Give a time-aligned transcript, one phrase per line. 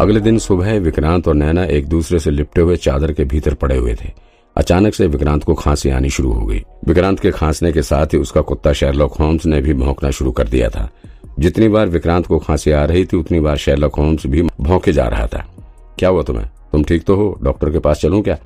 [0.00, 3.76] अगले दिन सुबह विक्रांत और नैना एक दूसरे से लिपटे हुए चादर के भीतर पड़े
[3.76, 4.10] हुए थे।
[4.56, 8.18] अचानक से विक्रांत को खांसी आनी शुरू हो गई। विक्रांत के खांसने के साथ ही
[8.18, 10.90] उसका कुत्ता शेरलॉक होम्स ने भी भौंकना शुरू कर दिया था।
[11.38, 15.08] जितनी बार विक्रांत को खांसी आ रही थी उतनी बार शेरलॉक होम्स भी भौंके जा
[15.08, 15.54] रहा था।
[15.98, 16.46] क्या हुआ तुम्हें?
[16.72, 17.38] तुम ठीक तो हो?
[17.42, 18.38] डॉक्टर के पास चलूँ क्या?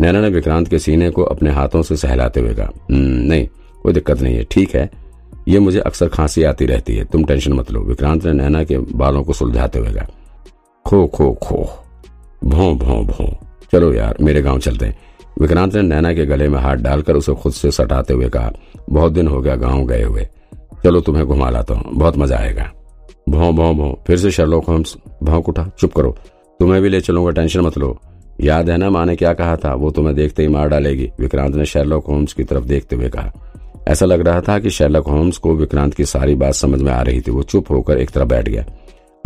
[0.00, 3.48] नैना ने विक्रांत के सीने को अपने हाथों से सहलाते हुए कहा "हम्म, नहीं
[3.82, 4.90] कोई दिक्कत नहीं है ठीक है।
[5.48, 8.78] ये मुझे अक्सर खांसी आती रहती है तुम टेंशन मत लो। विक्रांत ने नैना के
[8.78, 10.06] बालों को सुलझाते हुए कहा
[10.86, 11.68] खो खो खो।
[12.44, 14.96] भों भों भों। चलो यार, मेरे गाँव चलते हैं।
[15.40, 18.52] विक्रांत ने नैना के गले में हाथ डालकर उसे खुद से सटाते हुए कहा,
[18.90, 20.28] बहुत दिन हो गया गाँव गए हुए।
[20.84, 22.72] चलो तुम्हें घुमा लाता हूँ। बहुत मज़ा आएगा।
[23.28, 26.16] भों भों भों। फिर से शर्लोक होम्स भौंक उठा। चुप करो।
[26.60, 27.98] तुम्हें भी ले चलूँगा, टेंशन मत लो।
[28.40, 29.74] याद है ना माँ ने क्या कहा था?
[29.74, 33.32] वो तुम्हें देखते ही मार डालेगी। विक्रांत ने शेरलॉक होम्स की तरफ़ देखते हुए कहा।
[33.88, 37.02] ऐसा लग रहा था कि शेरलॉक होम्स को विक्रांत की सारी बात समझ में आ
[37.02, 38.64] रही थी। वो चुप होकर एक तरफ़ बैठ गया।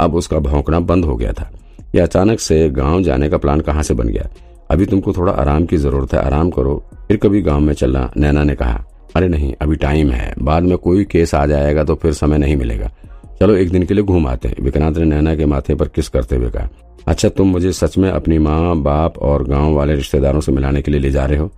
[0.00, 1.50] अब उसका भौंकना बंद हो गया था।
[1.94, 4.28] यह अचानक से गाँव जाने का प्लान कहाँ से बन गया?
[4.70, 8.44] अभी तुमको थोड़ा आराम की ज़रूरत है, आराम करो। फिर कभी गाँव में चलना, नैना
[8.44, 8.84] ने कहा,
[9.16, 12.56] अरे नहीं, अभी टाइम है। बाद में कोई केस आ जाएगा तो फिर समय नहीं
[12.56, 12.90] मिलेगा।
[13.40, 16.36] चलो, एक दिन के लिए घूम आते विक्रांत ने नैना के माथे पर किस करते
[16.36, 16.68] हुए कहा
[17.08, 20.90] अच्छा तुम मुझे सच में अपनी माँ, बाप और गाँव वाले रिश्तेदारों से मिलाने के
[20.90, 21.50] लिए ले जा रहे हो?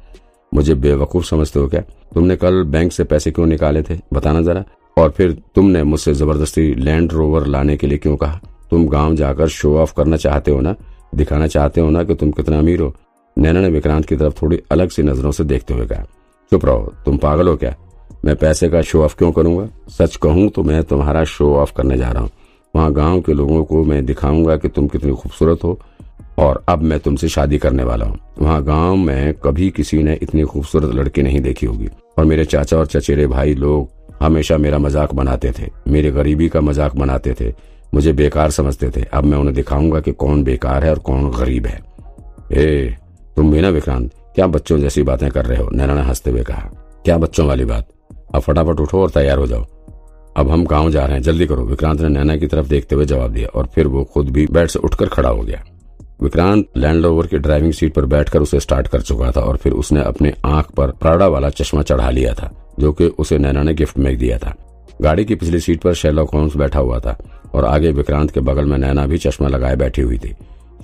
[0.54, 1.80] मुझे बेवकूफ़ समझते हो क्या?
[2.14, 3.98] तुमने कल बैंक से पैसे क्यों निकाले थे?
[4.12, 4.64] बताना जरा।
[4.96, 8.40] और फिर तुमने मुझसे ज़बरदस्ती लैंड रोवर लाने के लिए क्यों कहा?
[8.70, 10.74] तुम गाँव जाकर शो ऑफ़ करना चाहते हो ना?
[11.14, 12.94] दिखाना चाहते हो ना कि तुम कितना अमीर हो?
[13.36, 16.04] नैना ने विक्रांत की तरफ़ थोड़ी अलग सी नज़रों से देखते हुए कहा,
[16.52, 17.74] चुप रहो, तुम पागल हो क्या?
[18.24, 19.68] मैं पैसे का शो ऑफ़ क्यों करूँगा?
[19.90, 22.30] सच कहूँ तो मैं तुम्हारा शो ऑफ़ करने जा रहा हूँ।
[22.74, 25.78] वहाँ गाँव के लोगों को मैं दिखाऊँगा कि तुम कितनी खूबसूरत हो
[26.38, 30.42] और अब मैं तुमसे शादी करने वाला हूँ। वहाँ गाँव में कभी किसी ने इतनी
[30.42, 35.14] खूबसूरत लड़की नहीं देखी होगी और मेरे चाचा और चचेरे भाई लोग हमेशा मेरा मज़ाक
[35.14, 37.52] बनाते थे। मेरे गरीबी का मज़ाक बनाते थे।
[37.94, 41.66] मुझे बेकार समझते थे। अब मैं उन्हें दिखाऊँगा कि कौन बेकार है और कौन गरीब
[41.66, 41.80] है।
[42.52, 42.96] ए,
[43.36, 44.10] तुम भी ना विक्रांत?
[44.34, 45.70] क्या बच्चों जैसी बातें कर रहे हो?
[45.72, 46.70] नैना ने हँसते हुए कहा।
[47.04, 47.88] क्या बच्चों वाली बात?
[48.34, 49.66] अब फटाफट उठो और तैयार हो जाओ।
[50.36, 53.04] अब हम गाँव जा रहे हैं। जल्दी करो। विक्रांत ने नैना की तरफ़ देखते हुए
[53.04, 55.64] जवाब दिया और फिर वो खुद भी बेड से उठकर खड़ा हो गया।
[56.22, 59.72] विक्रांत लैंड रोवर की ड्राइविंग सीट पर बैठकर उसे स्टार्ट कर चुका था और फिर
[59.72, 63.74] उसने अपने आँख पर प्राड़ा वाला चश्मा चढ़ा लिया था। जो कि उसे नैना ने
[63.74, 64.54] गिफ्ट में दिया था।
[65.02, 67.16] गाड़ी की पिछली सीट पर शेलॉक होम्स बैठा हुआ था
[67.54, 70.32] और आगे विक्रांत के बगल में नैना भी चश्मा लगाए बैठी हुई थी।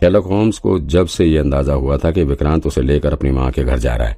[0.00, 3.50] शेलॉक होम्स को जब से ये अंदाज़ा हुआ था कि विक्रांत उसे लेकर अपनी माँ
[3.50, 4.16] के घर जा रहा है,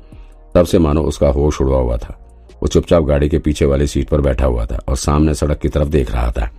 [0.55, 2.17] तब से मानो उसका होश उड़वा हुआ था।
[2.63, 5.69] वो चुपचाप गाड़ी के पीछे वाली सीट पर बैठा हुआ था और सामने सड़क की
[5.69, 6.51] तरफ़ देख रहा था।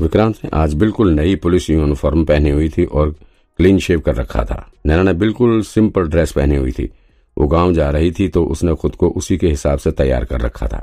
[0.00, 3.10] विक्रांत ने आज बिल्कुल नई पुलिस यूनिफॉर्म पहनी हुई थी और
[3.58, 6.90] क्लीन शेव कर रखा था। नैना ने बिल्कुल सिंपल ड्रेस पहनी हुई थी।
[7.36, 10.40] वो गाँव जा रही थी तो उसने खुद को उसी के हिसाब से तैयार कर
[10.40, 10.80] रखा था।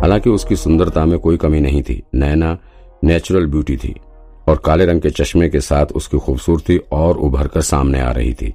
[0.00, 2.56] हालाँकि उसकी सुंदरता में कोई कमी नहीं थी। नैना
[3.04, 3.94] नेचुरल ब्यूटी थी
[4.48, 8.32] और काले रंग के चश्मे के साथ उसकी खूबसूरती और उभर कर सामने आ रही
[8.32, 8.52] थी।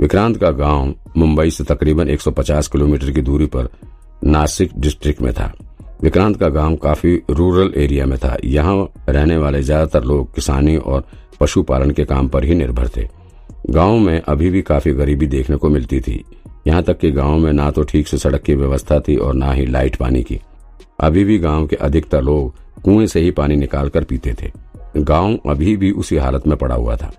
[0.00, 3.68] विक्रांत का गाँव मुंबई से तकरीबन 150 किलोमीटर की दूरी पर
[4.24, 5.52] नासिक डिस्ट्रिक्ट में था।
[6.02, 8.76] विक्रांत का गाँव काफ़ी रूरल एरिया में था। यहाँ
[9.08, 11.04] रहने वाले ज़्यादातर लोग किसानी और
[11.40, 13.06] पशुपालन के काम पर ही निर्भर थे।
[13.70, 16.24] गाँव में अभी भी काफ़ी गरीबी देखने को मिलती थी।
[16.66, 19.52] यहाँ तक कि गाँव में ना तो ठीक से सड़क की व्यवस्था थी और ना
[19.52, 20.40] ही लाइट पानी की।
[21.00, 24.50] अभी भी गाँव के अधिकतर लोग कुएँ से ही पानी निकाल कर पीते थे।
[24.96, 27.10] गाँव अभी भी उसी हालत में पड़ा हुआ था।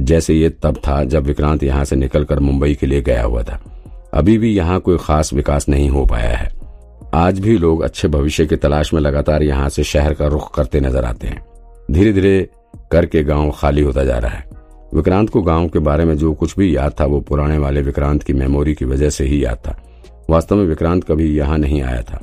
[0.00, 3.60] जैसे ये तब था जब विक्रांत यहाँ से निकलकर मुंबई के लिए गया हुआ था।
[4.14, 6.50] अभी भी यहाँ कोई खास विकास नहीं हो पाया है।
[7.14, 10.80] आज भी लोग अच्छे भविष्य की तलाश में लगातार यहाँ से शहर का रुख करते
[10.80, 11.42] नज़र आते हैं।
[11.90, 12.48] धीरे धीरे
[12.90, 14.46] करके गाँव खाली होता जा रहा है।
[14.94, 18.22] विक्रांत को गाँव के बारे में जो कुछ भी याद था, वो पुराने वाले विक्रांत
[18.22, 19.76] की मेमोरी की वजह से ही याद था।
[20.30, 22.20] वास्तव में विक्रांत कभी यहाँ नहीं आया था,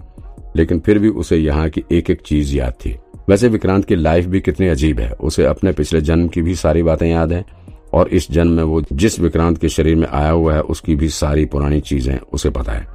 [0.55, 2.95] लेकिन फिर भी उसे यहाँ की एक एक चीज़ याद थी।
[3.29, 6.83] वैसे विक्रांत की लाइफ भी कितनी अजीब है, उसे अपने पिछले जन्म की भी सारी
[6.83, 7.45] बातें याद है,
[7.93, 11.09] और इस जन्म में वो जिस विक्रांत के शरीर में आया हुआ है, उसकी भी
[11.09, 12.87] सारी पुरानी चीज़ें उसे पता है।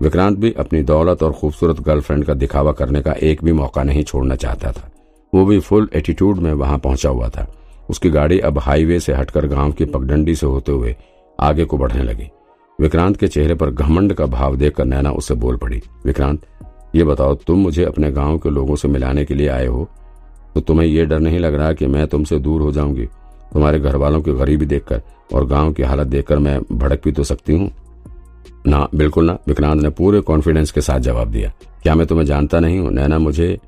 [0.00, 4.02] विक्रांत भी अपनी दौलत और खूबसूरत गर्लफ्रेंड का दिखावा करने का एक भी मौका नहीं
[4.02, 4.90] छोड़ना चाहता था।
[5.32, 7.46] वो भी फुल एटीट्यूड में वहाँ पहुँचा हुआ था।
[7.90, 10.96] उसकी गाड़ी अब हाईवे से हटकर गाँव की पगडंडी से होते हुए
[11.40, 12.30] आगे को बढ़ने लगी।
[12.80, 16.40] विक्रांत के चेहरे पर घमंड का भाव देखकर नैना उससे बोल पड़ी, विक्रांत,
[16.94, 19.88] ये बताओ, तुम मुझे अपने गाँव के लोगों से मिलाने के लिए आए हो?
[20.54, 23.06] तो तुम्हें ये डर नहीं लग रहा कि मैं तुमसे दूर हो जाऊँगी?
[23.52, 25.02] तुम्हारे घर वालों की गरीबी देखकर
[25.34, 27.70] और गाँव की हालत देखकर मैं भड़क भी तो सकती हूँ?
[28.66, 31.52] ना, बिल्कुल ना, विक्रांत ने पूरे कॉन्फिडेंस के साथ जवाब दिया।
[31.82, 32.90] क्या मैं तुम्हें जानता नहीं हूँ?
[32.90, 33.58] नैना, मुझे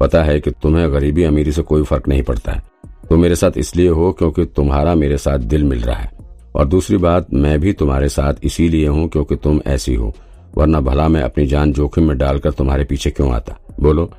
[0.00, 2.62] पता है कि तुम्हें गरीबी अमीरी से कोई फ़र्क नहीं पड़ता है।
[3.10, 6.10] तुम मेरे साथ इसलिए हो क्योंकि तुम्हारा मेरे साथ दिल मिल रहा है।
[6.54, 10.12] और दूसरी बात, मैं भी तुम्हारे साथ इसीलिए हूँ क्योंकि तुम ऐसी हो,
[10.56, 13.56] वरना भला मैं अपनी जान जोखिम में डालकर तुम्हारे पीछे क्यों आता?
[13.80, 14.10] बोलो।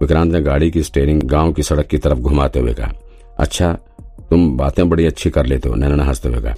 [0.00, 2.92] विक्रांत ने गाड़ी की स्टेयरिंग गाँव की सड़क की तरफ़ घुमाते हुए कहा
[3.38, 3.72] अच्छा
[4.30, 6.54] तुम बातें बड़ी अच्छी कर लेते हो, नैना ने हँसते हुए कहा।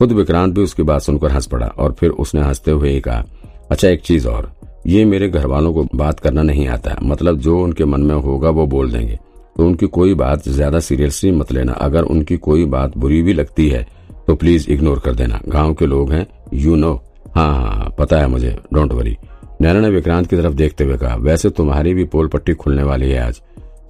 [0.00, 3.24] खुद विक्रांत भी उसकी बात सुनकर हंस पड़ा और फिर उसने हँसते हुए ही कहा
[3.70, 4.52] अच्छा एक चीज़ और,
[4.86, 8.50] ये मेरे घर वालों को बात करना नहीं आता मतलब जो उनके मन में होगा
[8.50, 9.18] वो बोल देंगे।
[9.58, 13.68] तो उनकी कोई बात ज़्यादा सीरियसली मत लेना। अगर उनकी कोई बात बुरी भी लगती
[13.68, 13.86] है
[14.26, 16.92] तो प्लीज़ इग्नोर कर देना। गाँव के लोग हैं यू नो
[17.34, 19.16] हाँ हाँ हाँ पता है मुझे डोंट वरी
[19.62, 23.10] नैना ने विक्रांत की तरफ़ देखते हुए कहा, वैसे तुम्हारी भी पोल पट्टी खुलने वाली
[23.10, 23.40] है आज।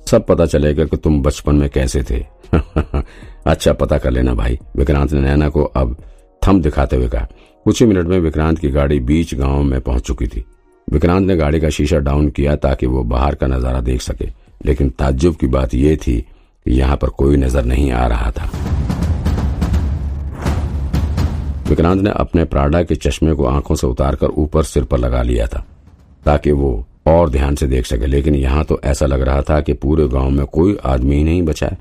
[0.06, 2.25] सब पता चलेगा कि तुम बचपन में कैसे थे।
[3.47, 5.97] अच्छा पता कर लेना भाई। विक्रांत ने नैना को अब
[6.43, 7.29] थम दिखाते हुए कहा।
[7.67, 10.44] कुछ ही मिनट में विक्रांत की गाड़ी बीच गाँव में पहुँच चुकी थी।
[10.88, 14.29] विक्रांत ने गाड़ी का शीशा डाउन किया ताकि वो बाहर का नज़ारा देख सके।
[14.60, 16.20] लेकिन ताज्जुब की बात यह थी
[16.66, 18.50] कि यहाँ पर कोई नज़र नहीं आ रहा था।
[21.69, 25.46] विक्रांत ने अपने प्राडा के चश्मे को आँखों से उतारकर ऊपर सिर पर लगा लिया
[25.46, 25.64] था,
[26.25, 29.72] ताकि वो और ध्यान से देख सके। लेकिन यहाँ तो ऐसा लग रहा था कि
[29.72, 31.78] पूरे गाँव में कोई आदमी ही नहीं बचा है।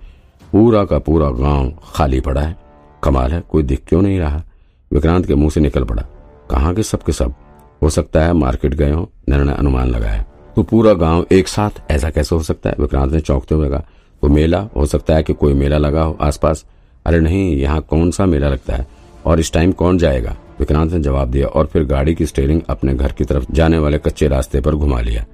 [0.51, 2.55] पूरा का पूरा गाँव खाली पड़ा है।
[3.03, 4.43] कमाल है, कोई दिख क्यों नहीं रहा?
[4.91, 6.03] विक्रांत के मुँह से निकल पड़ा।
[6.49, 7.33] कहाँ के सब के सब?
[7.81, 10.25] हो सकता है मार्केट गए हो, निर्णय अनुमान लगाया।
[10.57, 12.75] तो पूरा गाँव एक साथ, ऐसा कैसे हो सकता है?
[12.79, 13.83] विक्रांत ने चौंकते हुए कहा
[14.21, 16.65] तो मेला, हो सकता है कि कोई मेला लगा हो आसपास।
[17.05, 18.87] अरे नहीं, यहाँ कौन सा मेला लगता है?
[19.25, 20.35] और इस टाइम कौन जाएगा?
[20.59, 23.97] विक्रांत ने जवाब दिया और फिर गाड़ी की स्टेयरिंग अपने घर की तरफ़ जाने वाले
[23.97, 25.25] कच्चे रास्ते पर घुमा लिया।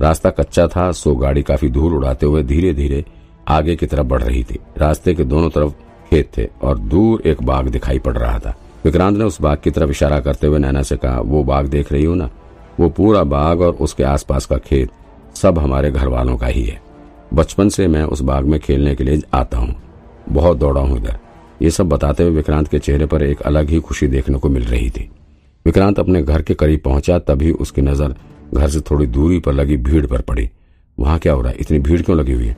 [0.00, 3.04] रास्ता कच्चा था, सो गाड़ी काफ़ी धूल उड़ाते हुए धीरे धीरे
[3.48, 5.72] आगे की तरफ़ बढ़ रही थी। रास्ते के दोनों तरफ़
[6.10, 9.70] खेत थे और दूर एक बाघ दिखाई पड़ रहा था। विक्रांत ने उस बाघ की
[9.70, 12.30] तरफ़ इशारा करते हुए नैना से कहा, वो बाघ देख रही हो ना?
[12.80, 14.90] वो पूरा बाग और उसके आसपास का खेत
[15.36, 16.80] सब हमारे घर वालों का ही है।
[17.34, 19.74] बचपन से मैं उस बाग में खेलने के लिए आता हूँ।
[20.28, 21.18] बहुत दौड़ा हूँ इधर।
[21.62, 24.62] ये सब बताते हुए विक्रांत के चेहरे पर एक अलग ही खुशी देखने को मिल
[24.62, 25.10] रही थी।
[25.66, 28.14] विक्रांत अपने घर के करीब पहुँचा, तभी उसकी नज़र
[28.54, 30.50] घर से थोड़ी दूरी पर लगी, भीड़ पर पड़ी।
[30.98, 31.56] वहाँ क्या हो रहा है?
[31.60, 32.56] इतनी भीड़ क्यों लगी हुई है?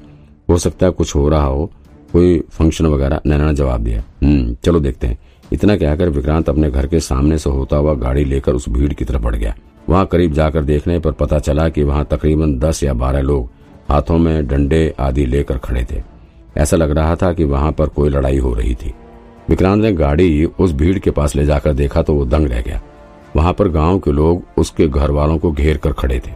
[0.50, 1.70] हो सकता है कुछ हो रहा हो।
[2.12, 3.20] कोई फ़ंक्शन वगैरह?
[3.26, 5.18] नैना ने जवाब दिया। हम्म चलो देखते हैं।
[5.52, 9.04] इतना कहकर विक्रांत अपने घर के सामने से होता हुआ गाड़ी लेकर उस भीड़ की
[9.04, 9.54] तरफ़ बढ़ गया।
[9.88, 13.48] वहाँ करीब जाकर देखने पर पता चला कि वहाँ तकरीबन दस या बारह लोग
[13.88, 16.02] हाथों में डंडे आदि लेकर खड़े थे।
[16.56, 18.94] ऐसा लग रहा था कि वहाँ पर कोई लड़ाई हो रही थी।
[19.48, 22.80] विक्रांत ने गाड़ी उस भीड़ के पास ले जाकर देखा तो वो दंग रह गया।
[23.36, 26.32] वहाँ पर गाँव के लोग उसके घर वालों को घेर कर खड़े थे।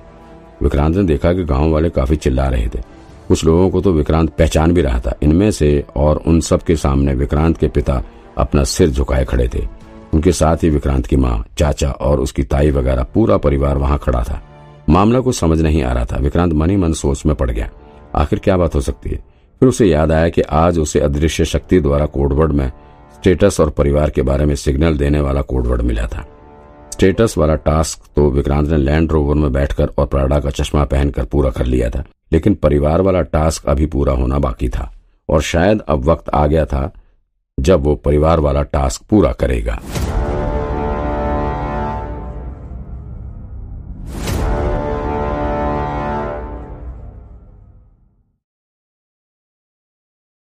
[0.62, 2.80] विक्रांत ने देखा कि गाँव वाले काफ़ी चिल्ला रहे थे।
[3.28, 6.76] कुछ लोगों को तो विक्रांत पहचान भी रहा था। इनमें से और उन सब के
[6.76, 8.02] सामने विक्रांत के पिता
[8.38, 9.66] अपना सिर झुकाए खड़े थे।
[10.14, 14.22] उनके साथ ही विक्रांत की माँ, चाचा और उसकी ताई वगैरह पूरा परिवार वहाँ खड़ा
[14.22, 14.43] था।
[14.88, 17.70] मामला को समझ नहीं आ रहा था। विक्रांत मन ही मन सोच में पड़ गया।
[18.14, 19.16] आखिर क्या बात हो सकती है?
[19.60, 22.72] फिर उसे याद आया कि आज उसे अदृश्य शक्ति द्वारा कोडवर्ड में
[23.14, 26.26] स्टेटस और परिवार के बारे में सिग्नल देने वाला कोडवर्ड मिला था।
[26.93, 31.25] स्टेटस वाला टास्क तो विक्रांत ने लैंड रोवर में बैठकर और प्राडा का चश्मा पहनकर
[31.25, 34.93] पूरा कर लिया था। लेकिन परिवार वाला टास्क अभी पूरा होना बाकी था।
[35.28, 36.93] और शायद अब वक्त आ गया था
[37.60, 39.81] जब वो परिवार वाला टास्क पूरा करेगा।